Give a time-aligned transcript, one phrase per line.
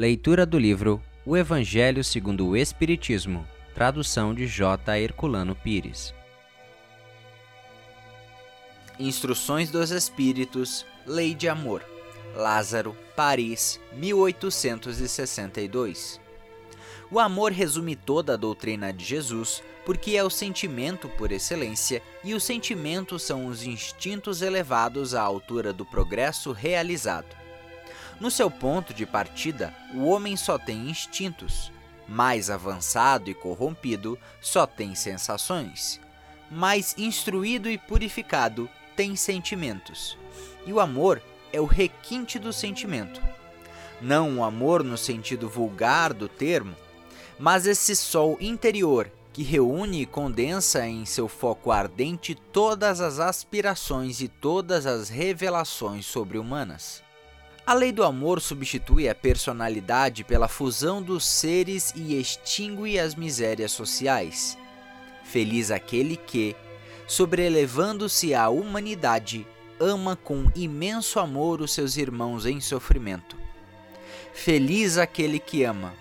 [0.00, 4.98] Leitura do livro O Evangelho segundo o Espiritismo, tradução de J.
[4.98, 6.14] Herculano Pires.
[8.98, 11.84] Instruções dos Espíritos, Lei de Amor.
[12.34, 16.18] Lázaro, Paris, 1862.
[17.10, 22.32] O amor resume toda a doutrina de Jesus, porque é o sentimento por excelência, e
[22.32, 27.38] os sentimentos são os instintos elevados à altura do progresso realizado.
[28.20, 31.72] No seu ponto de partida, o homem só tem instintos.
[32.06, 35.98] Mais avançado e corrompido, só tem sensações.
[36.50, 40.18] Mais instruído e purificado, tem sentimentos.
[40.66, 43.22] E o amor é o requinte do sentimento.
[44.02, 46.76] Não o amor no sentido vulgar do termo,
[47.38, 54.20] mas esse sol interior que reúne e condensa em seu foco ardente todas as aspirações
[54.20, 57.02] e todas as revelações sobre-humanas.
[57.70, 63.70] A lei do amor substitui a personalidade pela fusão dos seres e extingue as misérias
[63.70, 64.58] sociais.
[65.22, 66.56] Feliz aquele que,
[67.06, 69.46] sobrelevando-se à humanidade,
[69.78, 73.36] ama com imenso amor os seus irmãos em sofrimento.
[74.34, 75.94] Feliz aquele que ama,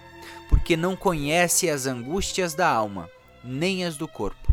[0.49, 3.07] porque não conhece as angústias da alma,
[3.43, 4.51] nem as do corpo.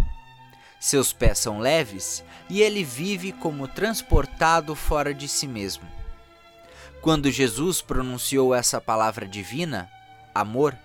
[0.79, 5.96] Seus pés são leves e ele vive como transportado fora de si mesmo.
[7.07, 9.89] Quando Jesus pronunciou essa palavra divina,
[10.35, 10.77] amor,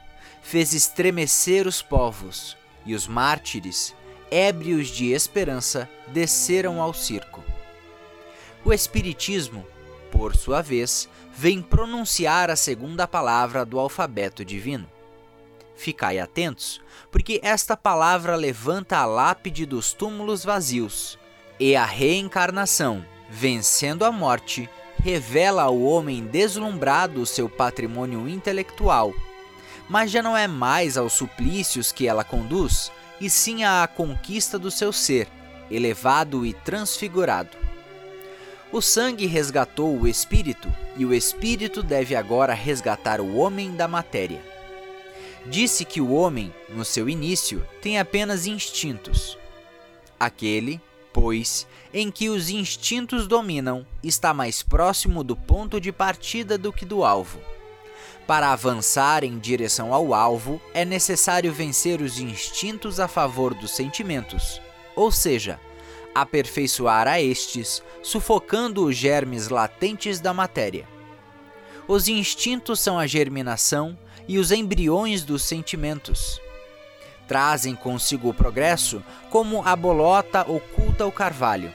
[0.43, 2.55] fez estremecer os povos,
[2.85, 3.95] e os mártires,
[4.29, 7.43] ébrios de esperança, desceram ao circo.
[8.63, 9.65] O Espiritismo,
[10.11, 14.87] por sua vez, vem pronunciar a segunda palavra do alfabeto divino.
[15.75, 21.17] Ficai atentos, porque esta palavra levanta a lápide dos túmulos vazios,
[21.59, 24.69] e a reencarnação, vencendo a morte,
[25.03, 29.13] revela ao homem deslumbrado o seu patrimônio intelectual.
[29.89, 34.71] Mas já não é mais aos suplícios que ela conduz, e sim à conquista do
[34.71, 35.27] seu ser,
[35.69, 37.57] elevado e transfigurado.
[38.71, 44.41] O sangue resgatou o espírito e o espírito deve agora resgatar o homem da matéria.
[45.45, 49.37] Disse que o homem, no seu início, tem apenas instintos.
[50.19, 50.79] Aquele,
[51.13, 56.85] pois, em que os instintos dominam está mais próximo do ponto de partida do que
[56.85, 57.39] do alvo.
[58.27, 64.61] Para avançar em direção ao alvo, é necessário vencer os instintos a favor dos sentimentos,
[64.95, 65.59] ou seja,
[66.13, 70.87] aperfeiçoar a estes, sufocando os germes latentes da matéria.
[71.87, 76.39] Os instintos são a germinação e os embriões dos sentimentos.
[77.31, 81.73] Trazem consigo o progresso como a bolota oculta o carvalho.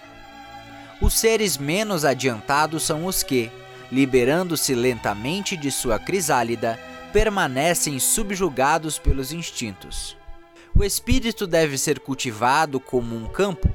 [1.01, 3.51] Os seres menos adiantados são os que,
[3.91, 6.79] liberando-se lentamente de sua crisálida,
[7.11, 10.15] permanecem subjugados pelos instintos.
[10.75, 13.75] O espírito deve ser cultivado como um campo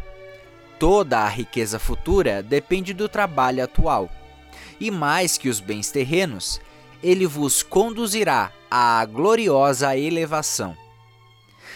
[0.81, 4.09] Toda a riqueza futura depende do trabalho atual.
[4.79, 6.59] E mais que os bens terrenos,
[7.03, 10.75] ele vos conduzirá à gloriosa elevação.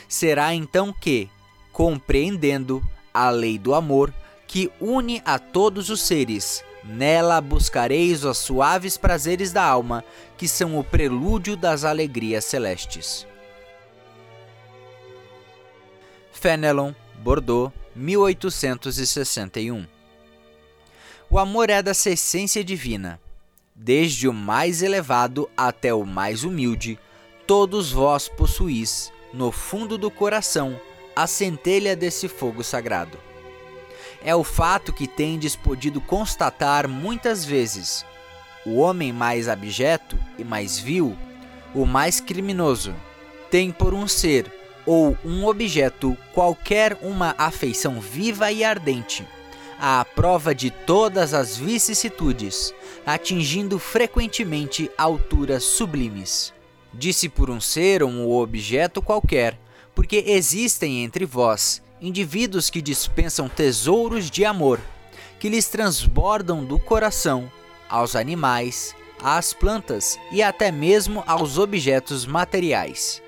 [0.07, 1.29] Será então que,
[1.71, 2.83] compreendendo
[3.13, 4.13] a lei do amor,
[4.47, 10.03] que une a todos os seres, nela buscareis os suaves prazeres da alma,
[10.37, 13.25] que são o prelúdio das alegrias celestes.
[16.31, 16.93] Fenelon,
[17.23, 19.87] Bordeaux, 1861.
[21.29, 23.19] O amor é dessa essência divina.
[23.73, 26.99] Desde o mais elevado até o mais humilde,
[27.47, 30.79] todos vós possuís, no fundo do coração,
[31.13, 33.17] a centelha desse fogo sagrado.
[34.23, 38.05] É o fato que tendes podido constatar muitas vezes.
[38.65, 41.17] O homem mais abjeto e mais vil,
[41.73, 42.95] o mais criminoso,
[43.51, 44.49] tem por um ser
[44.85, 49.27] ou um objeto qualquer uma afeição viva e ardente,
[49.77, 52.73] à prova de todas as vicissitudes,
[53.05, 56.53] atingindo frequentemente alturas sublimes.
[56.97, 59.59] Disse por um ser ou um objeto qualquer,
[59.93, 64.79] porque existem entre vós indivíduos que dispensam tesouros de amor,
[65.39, 67.51] que lhes transbordam do coração
[67.89, 73.21] aos animais, às plantas e até mesmo aos objetos materiais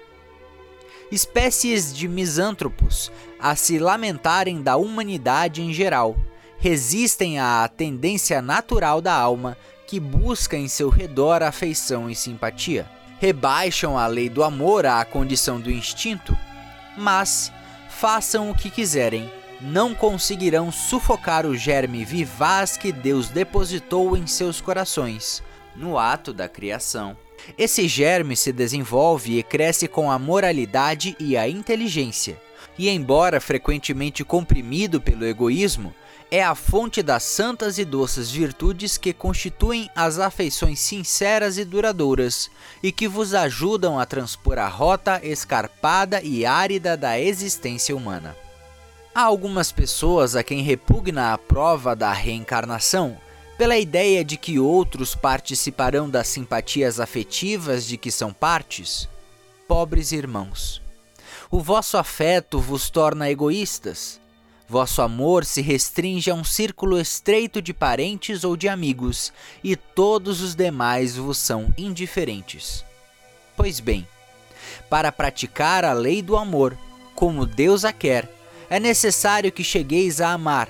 [1.11, 6.17] espécies de misântropos, a se lamentarem da humanidade em geral,
[6.59, 12.89] resistem à tendência natural da alma que busca em seu redor afeição e simpatia.
[13.19, 16.37] Rebaixam a lei do amor à condição do instinto,
[16.95, 17.51] mas,
[17.89, 24.61] façam o que quiserem, não conseguirão sufocar o germe vivaz que Deus depositou em seus
[24.61, 25.41] corações,
[25.75, 27.17] no ato da criação.
[27.57, 32.39] Esse germe se desenvolve e cresce com a moralidade e a inteligência,
[32.77, 35.93] e, embora frequentemente comprimido pelo egoísmo,
[36.29, 42.51] é a fonte das santas e doces virtudes que constituem as afeições sinceras e duradouras
[42.83, 48.35] e que vos ajudam a transpor a rota escarpada e árida da existência humana.
[49.15, 53.18] Há algumas pessoas a quem repugna a prova da reencarnação
[53.57, 59.09] pela ideia de que outros participarão das simpatias afetivas de que são partes.
[59.68, 60.81] Pobres irmãos,
[61.50, 64.19] o vosso afeto vos torna egoístas
[64.69, 69.31] Vosso amor se restringe a um círculo estreito de parentes ou de amigos,
[69.63, 72.83] e todos os demais vos são indiferentes.
[73.55, 74.05] Pois bem,
[74.89, 76.77] para praticar a lei do amor,
[77.15, 78.29] como Deus a quer,
[78.69, 80.69] é necessário que chegueis a amar,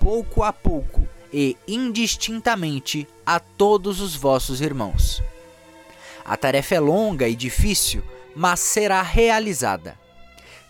[0.00, 5.22] pouco a pouco e indistintamente, a todos os vossos irmãos.
[6.24, 8.02] A tarefa é longa e difícil,
[8.34, 9.96] mas será realizada.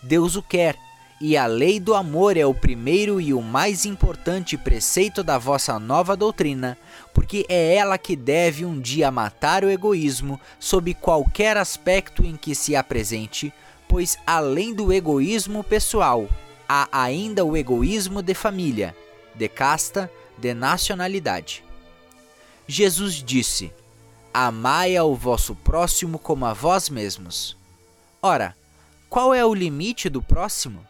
[0.03, 0.77] Deus o quer
[1.21, 5.77] e a lei do amor é o primeiro e o mais importante preceito da vossa
[5.77, 6.77] nova doutrina,
[7.13, 12.55] porque é ela que deve um dia matar o egoísmo sob qualquer aspecto em que
[12.55, 13.53] se apresente,
[13.87, 16.29] pois além do egoísmo pessoal,
[16.67, 18.95] há ainda o egoísmo de família,
[19.35, 21.65] de casta, de nacionalidade.
[22.65, 23.73] Jesus disse:
[24.33, 27.57] Amai ao vosso próximo como a vós mesmos.
[28.21, 28.55] Ora,
[29.09, 30.88] qual é o limite do próximo?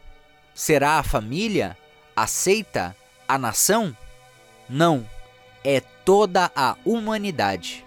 [0.60, 1.78] Será a família?
[2.14, 2.94] Aceita?
[3.26, 3.96] A nação?
[4.70, 5.10] Não,
[5.64, 7.86] é toda a humanidade.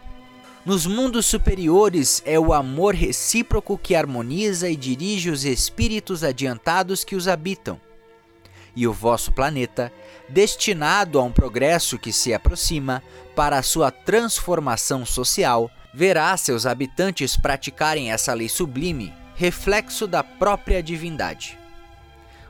[0.65, 7.15] Nos mundos superiores é o amor recíproco que harmoniza e dirige os espíritos adiantados que
[7.15, 7.79] os habitam.
[8.75, 9.93] E o vosso planeta,
[10.31, 13.03] destinado a um progresso que se aproxima
[13.37, 20.83] para a sua transformação social, verá seus habitantes praticarem essa lei sublime, reflexo da própria
[20.83, 21.61] divindade.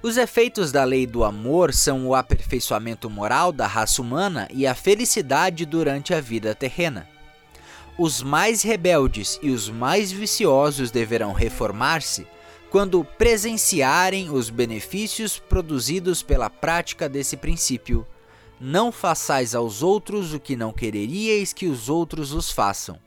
[0.02, 4.74] Os efeitos da lei do amor são o aperfeiçoamento moral da raça humana e a
[4.74, 7.08] felicidade durante a vida terrena.
[7.96, 12.26] Os mais rebeldes e os mais viciosos deverão reformar-se
[12.68, 18.04] quando presenciarem os benefícios produzidos pela prática desse princípio.
[18.60, 22.98] Não façais aos outros o que não quereríeis que os outros os façam,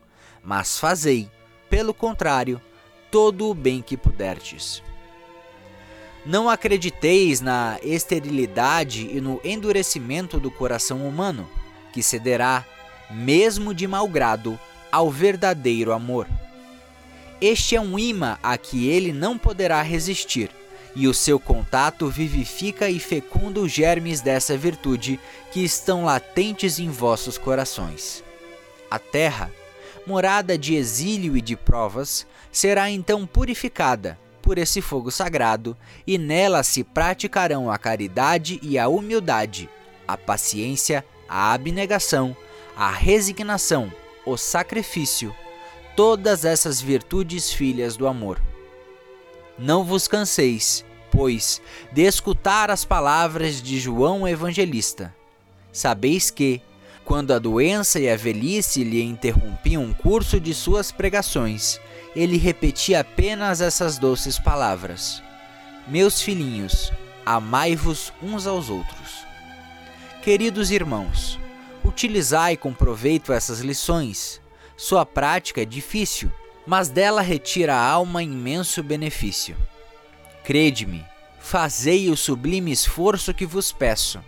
[0.42, 1.28] mas fazei,
[1.68, 2.58] pelo contrário,
[3.10, 4.82] todo o bem que puderdes.
[6.26, 11.48] Não acrediteis na esterilidade e no endurecimento do coração humano,
[11.92, 12.66] que cederá,
[13.08, 14.58] mesmo de mau grado,
[14.90, 16.26] ao verdadeiro amor.
[17.40, 20.50] Este é um imã a que ele não poderá resistir,
[20.96, 25.20] e o seu contato vivifica e fecunda os germes dessa virtude
[25.52, 28.24] que estão latentes em vossos corações.
[28.90, 29.52] A terra,
[30.04, 35.76] morada de exílio e de provas, será então purificada por esse fogo sagrado,
[36.06, 39.68] e nela se praticarão a caridade e a humildade,
[40.06, 42.34] a paciência, a abnegação,
[42.76, 43.92] a resignação,
[44.24, 45.34] o sacrifício,
[45.96, 48.40] todas essas virtudes filhas do amor.
[49.58, 51.60] Não vos canseis, pois,
[51.90, 55.12] de escutar as palavras de João Evangelista.
[55.72, 56.62] Sabeis que,
[57.04, 61.80] quando a doença e a velhice lhe interrompiam o curso de suas pregações,
[62.16, 65.22] ele repetia apenas essas doces palavras:
[65.86, 66.90] Meus filhinhos,
[67.26, 69.26] amai-vos uns aos outros.
[70.22, 71.38] Queridos irmãos,
[71.84, 74.40] utilizai com proveito essas lições.
[74.76, 76.32] Sua prática é difícil,
[76.66, 79.54] mas dela retira a alma imenso benefício.
[80.42, 81.04] Crede-me,
[81.38, 84.20] fazei o sublime esforço que vos peço.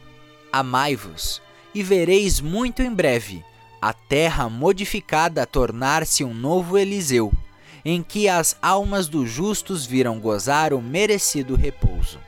[0.53, 1.41] Amai-vos,
[1.75, 3.45] e vereis muito em breve
[3.81, 7.33] a terra modificada tornar-se um novo Eliseu
[7.91, 12.21] em que as almas dos justos viram gozar o merecido repouso.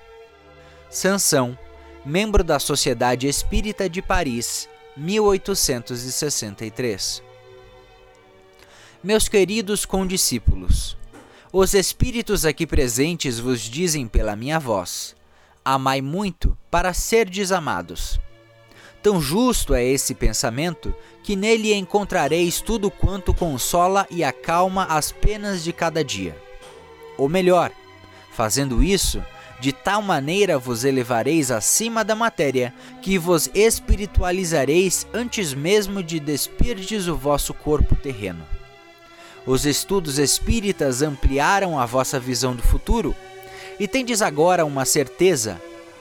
[0.88, 1.58] Sansão,
[2.02, 7.22] membro da Sociedade Espírita de Paris, 1863.
[9.04, 10.96] Meus queridos condiscípulos,
[11.52, 15.14] os espíritos aqui presentes vos dizem pela minha voz:
[15.62, 18.18] amai muito para serdes amados.
[19.02, 25.64] Tão justo é esse pensamento que nele encontrareis tudo quanto consola e acalma as penas
[25.64, 26.36] de cada dia.
[27.16, 27.72] Ou melhor,
[28.30, 29.22] fazendo isso,
[29.58, 37.06] de tal maneira vos elevareis acima da matéria, que vos espiritualizareis antes mesmo de despirdes
[37.06, 38.46] o vosso corpo terreno.
[39.46, 43.14] Os estudos espíritas ampliaram a vossa visão do futuro,
[43.78, 45.60] e tendes agora uma certeza,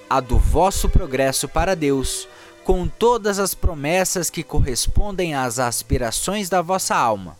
[0.10, 2.28] a do vosso progresso para Deus,
[2.70, 7.36] com todas as promessas que correspondem às aspirações da vossa alma.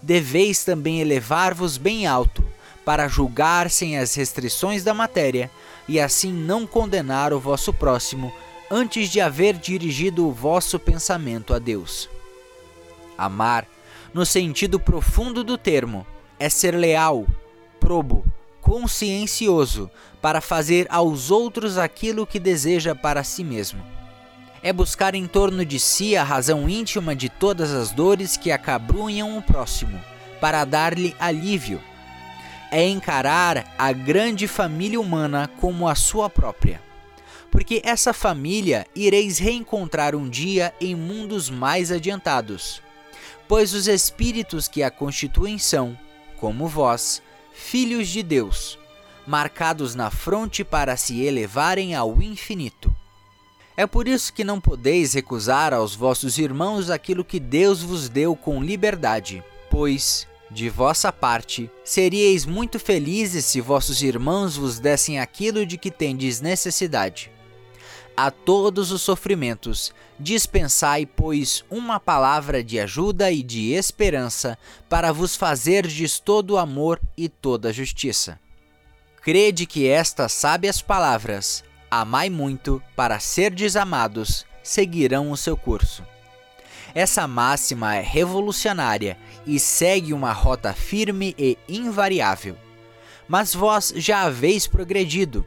[0.00, 2.44] deveis também elevar-vos bem alto,
[2.84, 5.50] para julgar sem as restrições da matéria,
[5.88, 8.32] e assim não condenar o vosso próximo,
[8.70, 12.08] antes de haver dirigido o vosso pensamento a Deus.
[13.18, 13.66] Amar,
[14.14, 16.06] no sentido profundo do termo,
[16.38, 17.26] é ser leal,
[17.80, 18.24] probo,
[18.60, 19.90] consciencioso
[20.22, 23.98] para fazer aos outros aquilo que deseja para si mesmo.
[24.62, 29.38] É buscar em torno de si a razão íntima de todas as dores que acabrunham
[29.38, 30.00] o próximo,
[30.40, 31.80] para dar-lhe alívio.
[32.70, 36.80] É encarar a grande família humana como a sua própria.
[37.50, 42.80] Porque essa família ireis reencontrar um dia em mundos mais adiantados
[43.50, 45.98] pois os espíritos que a constituem são,
[46.36, 47.20] como vós,
[47.52, 48.78] filhos de Deus,
[49.26, 52.94] marcados na fronte para se elevarem ao infinito.
[53.80, 58.36] É por isso que não podeis recusar aos vossos irmãos aquilo que Deus vos deu
[58.36, 65.64] com liberdade, pois, de vossa parte, seríeis muito felizes se vossos irmãos vos dessem aquilo
[65.64, 67.32] de que tendes necessidade
[68.14, 74.58] a todos os sofrimentos, dispensai, pois, uma palavra de ajuda e de esperança,
[74.90, 78.38] para vos fazerdes todo amor e toda justiça.
[79.22, 86.04] Crede que estas sábias palavras, amai muito para serdes amados, seguirão o seu curso.
[86.94, 89.16] Essa máxima é revolucionária
[89.46, 92.56] e segue uma rota firme e invariável.
[93.28, 95.46] Mas vós já haveis progredido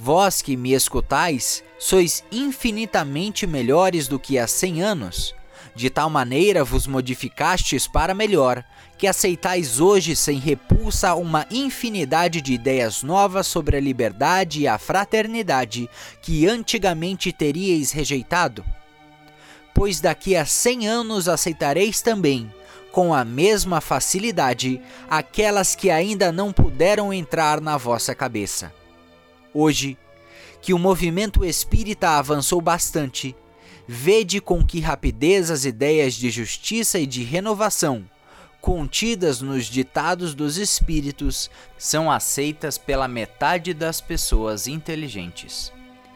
[0.00, 5.34] Vós que me escutais, sois infinitamente melhores do que há cem anos.
[5.74, 8.64] De tal maneira vos modificastes para melhor,
[8.96, 14.78] que aceitais hoje sem repulsa uma infinidade de ideias novas sobre a liberdade e a
[14.78, 15.88] fraternidade
[16.20, 18.64] que antigamente teríeis rejeitado.
[19.72, 22.52] Pois daqui a cem anos aceitareis também,
[22.90, 28.72] com a mesma facilidade, aquelas que ainda não puderam entrar na vossa cabeça.
[29.54, 29.96] Hoje,
[30.60, 33.36] que o movimento espírita avançou bastante,
[33.90, 38.04] vede com que rapidez as ideias de justiça e de renovação,
[38.60, 45.72] contidas nos ditados dos espíritos, são aceitas pela metade das pessoas inteligentes.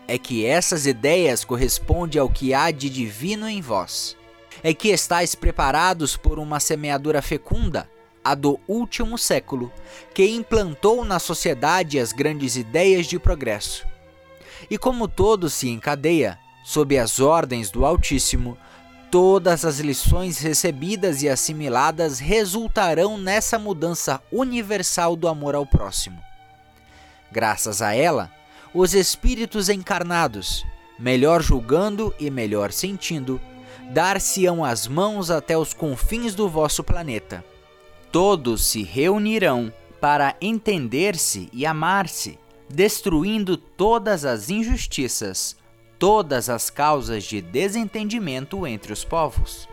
[0.06, 4.18] É que essas ideias correspondem ao que há de divino em vós.
[4.62, 7.88] É que estáis preparados por uma semeadura fecunda
[8.22, 9.72] a do último século,
[10.14, 13.86] que implantou na sociedade as grandes ideias de progresso.
[14.70, 18.56] E como todo se encadeia, sob as ordens do Altíssimo,
[19.10, 26.22] todas as lições recebidas e assimiladas resultarão nessa mudança universal do amor ao próximo.
[27.30, 28.30] Graças a ela,
[28.72, 30.64] os espíritos encarnados,
[30.98, 33.40] melhor julgando e melhor sentindo,
[33.90, 37.44] dar-se-ão as mãos até os confins do vosso planeta
[38.12, 42.38] Todos se reunirão para entender-se e amar-se,
[42.68, 45.56] destruindo todas as injustiças,
[46.02, 49.68] todas as causas de desentendimento entre os povos.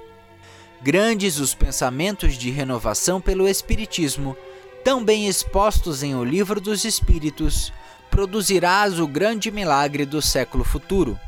[0.80, 4.38] Grandes os pensamentos de renovação pelo Espiritismo,
[4.84, 7.74] tão bem expostos em O Livro dos Espíritos,
[8.12, 11.20] produzirás o grande milagre do século futuro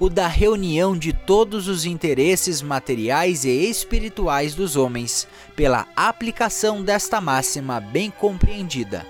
[0.00, 7.20] o da reunião de todos os interesses materiais e espirituais dos homens, pela aplicação desta
[7.20, 9.06] máxima bem compreendida: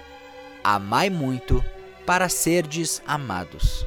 [0.65, 1.65] Amai muito
[2.05, 3.87] para serdes amados.